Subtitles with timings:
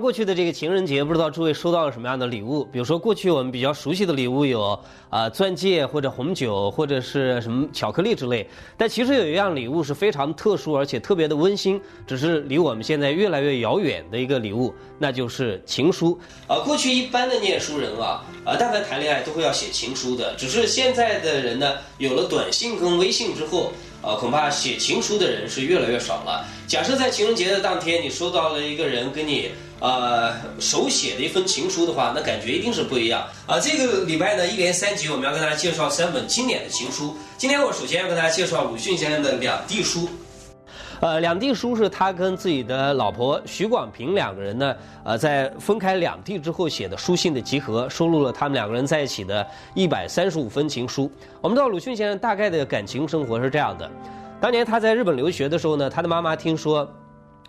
[0.00, 2.64] 过去的这个情人节，不知道诸位收到了什么样的礼物？
[2.64, 4.78] 比如说，过去我们比较熟悉的礼物有
[5.10, 8.48] 啊钻戒或者红酒或者是什么巧克力之类。
[8.76, 16.18] 但其实有一样礼物是非常特殊而且特别的温馨，只是离我们现在越来越遥远的一个礼物， 那就是情书。
[16.46, 20.34] 啊，过去一般的念书人啊，啊，但凡谈恋爱都会要写情书的。
[20.36, 23.72] 只是现在的人呢，有了短信跟微信之后。
[24.00, 26.46] 啊，恐怕写情书的人是越来越少了。
[26.68, 33.22] 假设在情人节的当天，你收到了一个人跟你呃手写的一封情书的话，那感觉一定是不一样。
[33.46, 37.16] 啊，这个礼拜呢，一连三集我们要跟大家介绍三本经典的情书。
[37.36, 40.08] 今天我首先要跟大家介绍鲁迅先生的两地书。
[41.00, 51.08] 呃，两地书是他跟自己的老婆许广平两个人呢，呃，在分开两地之后写的书信的集合，收录了他们两个人在一起的一百三十五封情书。
[51.40, 53.88] 我们知道鲁迅先生大概的感情生活是这样的：
[54.40, 56.84] 当年他在日本留学的时候呢，他的妈妈听说。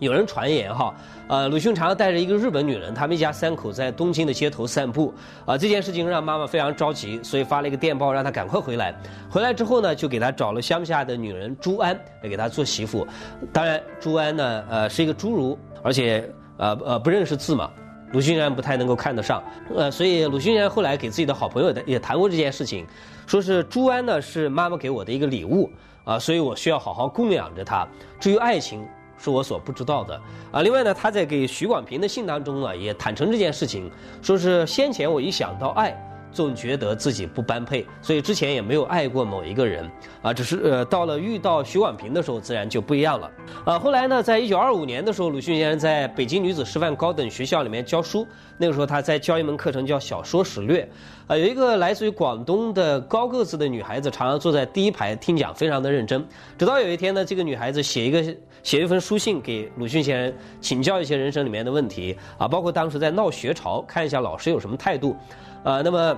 [0.00, 0.92] 有人传言哈，
[1.28, 5.14] 呃，鲁迅常常带着一个日本女人，他们一家三口在东京的街头散步，
[5.46, 8.94] 啊，这件事情让妈妈非常着急，所以发了一个电报让他赶快回来。
[9.30, 13.06] 回来之后呢，就给他找了乡下的女人朱安来给他做媳妇。
[13.52, 17.70] 当然，朱安呢，呃，是一个侏儒，而且呃呃不认识字嘛，
[18.12, 19.42] 鲁迅先生不太能够看得上，
[19.74, 22.84] 呃，所以鲁迅先生后来给自己的好朋友也谈过这件事情，
[23.26, 25.70] 说是朱安呢是妈妈给我的一个礼物
[26.02, 27.86] 啊，所以我需要好好供养着她。
[28.18, 28.84] 至于爱情。
[29.18, 30.20] 是我所不知道的
[30.52, 30.62] 啊！
[30.62, 33.90] 另外呢，他在给许广平的信当中啊，也坦诚这件事情，
[34.22, 35.96] 说是先前我一想到爱。
[36.34, 39.88] 总觉得自己不般配，所以之前也没有爱过某一个人
[40.20, 43.30] 啊，只是呃到了遇到徐广平的时候，自然就不一样了
[43.64, 43.78] 啊。
[43.78, 48.26] 后来呢，在一九二五年的时候，鲁迅先生在北京女子师范高等学校里面教书，
[48.58, 50.86] 那个时候他在教一门课程叫小说史略
[51.28, 51.36] 啊。
[51.36, 56.26] 有一个来自于广东的高个子的女孩子，常常坐在第一排听讲，非常的认真。
[56.58, 58.22] 直到有一天呢，这个女孩子写一个
[58.64, 65.16] 写一封书信给鲁迅先生，请教一些人生里面的问题啊，包括当时在闹学潮，看一下老师有什么态度。
[65.62, 66.14] 啊，那么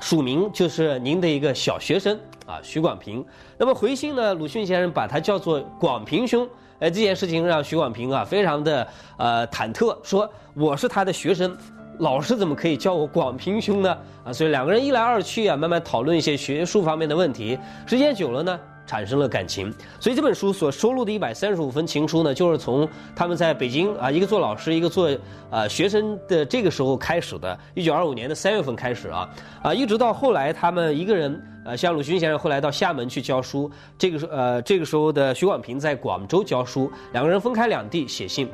[0.00, 3.24] 署名就是您的一个小学生啊，徐广平。
[3.56, 6.48] 那么回信呢，鲁迅先生把他叫做广平兄。
[6.80, 8.86] 哎，这件事情让徐广平啊非常的
[9.16, 11.56] 呃忐忑，说我是他的学生，
[11.98, 13.96] 老师怎么可以叫我广平兄呢？
[14.24, 17.56] 啊，所以两个人一来二去啊，慢慢讨论一些学术方面的问题。
[17.86, 18.58] 时间久了呢。
[18.92, 22.86] 产生了感情，所以这本书所收录的一百三十五封情书呢，就是从
[23.16, 25.08] 他们在北京啊，一个做老师，一个做
[25.50, 29.26] 啊学生的这个时候开始的，一九二五年的三月份开始啊，
[29.62, 38.46] 啊，一直到后来他们一个人呃，像鲁迅先生后来到厦门去教书，这个时呃这个时候的徐广平在广州教书，两个人分开两地写信。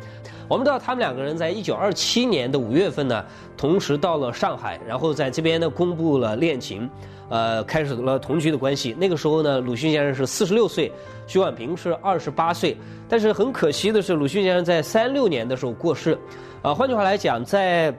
[0.47, 3.25] 我们知道他们两个人在一九二七年的五月份呢，
[3.57, 6.89] 同时到了上海，然后在这边呢公布了恋情。
[7.29, 8.95] 呃，开始了同居的关系。
[8.99, 10.91] 那个时候呢，鲁迅先生是四十六岁，
[11.27, 12.77] 许婉平是二十八岁。
[13.09, 16.19] 但是很可惜的是，鲁迅先生在三六年的时候过世。
[16.63, 17.95] 啊，换句话来讲，在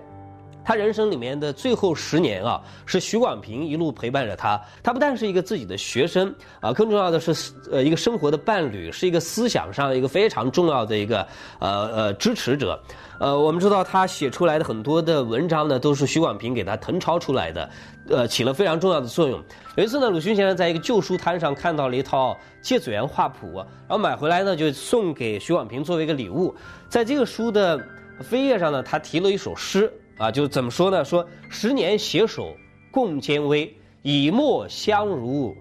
[0.69, 4.62] 他人生里面的最后十年啊，是徐广平一路陪伴着他。
[4.84, 12.80] 他不但是一个自己的学生啊，更重要的是呃一个生活的伴侣，是一个思想上一个非常重要的一个呃呃支持者。
[13.19, 17.68] 呃，我们知道他写出来的很多的文章呢，都是徐广平给他誊抄出来的，
[18.07, 19.44] 呃，起了非常重要的作用。
[19.75, 26.56] 有一次呢，鲁迅先生在一个旧书摊上看到了一套《芥子园画谱》，然后买回来呢，就送给徐广平作为一个礼物。
[26.88, 27.84] 在这个书的
[28.22, 31.03] 扉页上呢，他提了一首诗啊，就怎么说呢？
[31.03, 32.56] 说十年携手
[32.91, 35.56] 共艰危，以沫相濡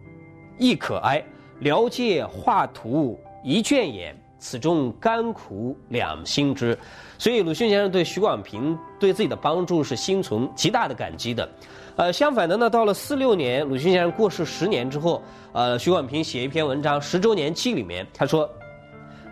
[0.58, 1.24] 亦可哀。
[1.60, 4.14] 聊借画图一卷眼。
[4.40, 6.78] 此中甘苦两心知，
[7.18, 11.48] 所以鲁迅先生对徐广平对自己的帮助是心存极大的感激的。
[11.96, 15.20] 呃，相反的呢，到了四六年，鲁迅先生过世十年之后，
[15.52, 18.48] 呃，徐广平写一篇文章《十周年记》里面，他说：“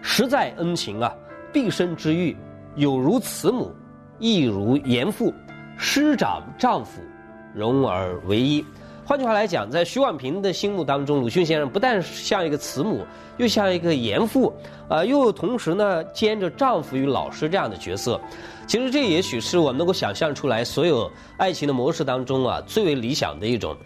[0.03, 1.15] 实在恩情啊，
[1.53, 2.37] 毕生之欲，
[2.75, 3.71] 有如慈母，
[4.19, 5.32] 亦如严父，
[5.77, 7.01] 师长丈夫，
[7.54, 8.65] 融而为一。”
[9.04, 14.53] 换句话来讲，在徐广平的心目当中，鲁迅先生不但像一个慈母，又像一个严父，
[14.89, 18.21] 呃，又同时呢兼着丈夫与老师这样的角色。
[18.66, 23.77] 其实这也许是我们能够想象出来所有爱情的模式当中啊最为理想的一种。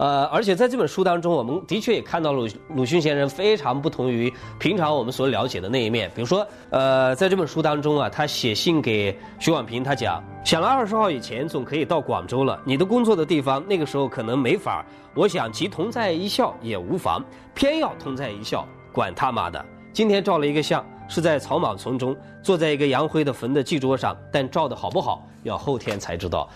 [0.00, 6.10] 呃，而且在这本书当中，我们的确也看到鲁鲁迅先生非常不同于平常我们所了解的那一面。
[6.14, 14.82] 比如说，呃，在这本书当中啊，他写信给徐广平，他讲，想了二十号以前总可以到广州了，你的工作的地方那个时候可能没法
[15.14, 17.22] 我想其同在一笑也无妨，
[17.54, 19.62] 偏要同在一笑，管他妈的！
[19.92, 26.48] 今天照了一个相，是在草莽丛中，坐在一个杨辉的坟的祭桌上，但照的好不好，要后天才知道。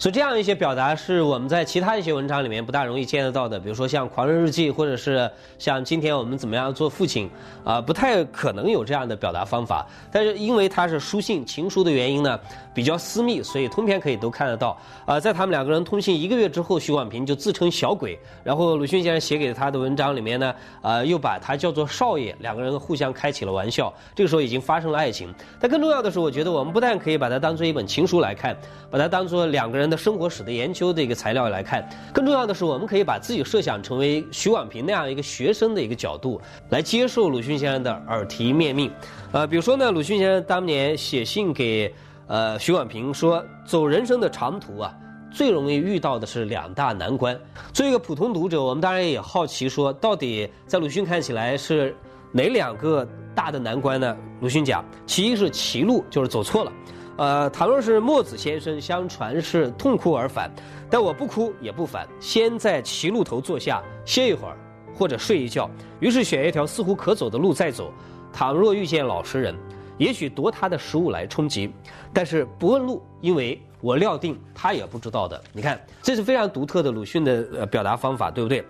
[0.00, 7.28] 所以这样一些表达是我们在其他一些文章里面不大容易见得到的，比如说像《狂人日记》，或者是像今天我们怎么样做父亲，
[7.62, 9.86] 啊，不太可能有这样的表达方法。
[10.10, 12.40] 但是因为它是书信情书的原因呢，
[12.72, 14.74] 比较私密，所以通篇可以都看得到。
[15.04, 23.92] 啊，在他们两个人通信一个月之后，许广平就自称小鬼，然后鲁迅先生写给他的文章里面呢，啊，又把他叫做少爷，两个人互相开起了玩笑。
[24.14, 25.28] 这个时候已经发生了爱情。
[25.60, 28.56] 但更重要的是，我觉得我们不但可以把它当做一本情书来看，
[28.90, 29.89] 把它当做两个人。
[29.90, 38.90] 的生活史的研究的一个材料来看，更重要的是，我们可以把自己设想成为徐广平那样一个学生的一个角度来接受鲁迅先生的耳提面命。
[39.32, 41.92] 呃，比如说呢，鲁迅先生当年写信给
[42.28, 44.94] 呃徐广平说，走人生的长途啊，
[45.32, 47.38] 最容易遇到的是两大难关。
[47.72, 51.94] 作为一个普通读者，我们当然也好奇说，到底在鲁迅看起来是
[52.32, 54.16] 哪两个大的难关呢？
[54.40, 56.72] 鲁迅讲，其一是歧路，就是走错了。
[57.20, 60.50] 呃，倘若是墨子先生，相传是痛哭而返，
[60.88, 64.56] 但我不哭也不返，先在歧路头坐下歇一会儿，
[64.94, 65.70] 或者睡一觉，
[66.00, 67.92] 于是选一条似乎可走的路再走。
[68.32, 69.54] 倘若遇见老实人，
[69.98, 71.70] 也许夺他的食物来充饥，
[72.10, 75.38] 但是不问路，因为我料定他也不知道的。
[75.52, 78.64] 你看，这是非常独特的鲁迅的呃表达方法，对不对？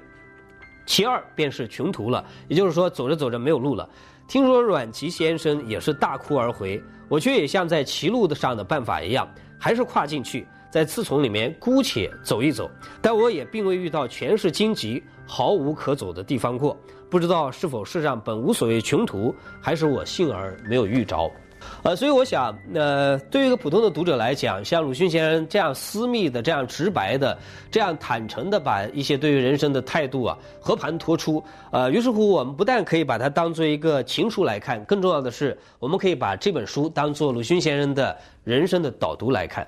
[0.87, 3.89] 其二便是穷途了，也就是说走着走着没有路了。
[4.31, 9.29] 听说阮籍先生也是大哭而回，我却也像在歧路的上的办法一样，
[9.59, 12.71] 还是跨进去，在刺丛里面姑且走一走。
[13.03, 16.79] 但我也并未遇到全是荆棘、毫无可走的地方过，
[17.11, 21.29] 不知道是否世上本无所谓穷途，还是我幸而没有遇着。
[21.83, 27.37] 呃，所以我想，呃，对于一个普通的读者来讲，像鲁迅先生这样私密的、这样直白的、
[27.71, 39.67] 这样坦诚的把一些对于人生的态度啊和盘托出，呃，于是乎我们不但可以把它当做一个情书来看，更重要的是，我们可以把这本书当做鲁迅先生的人生的导读来看。